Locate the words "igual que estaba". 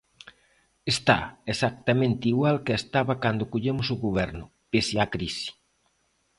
2.33-3.19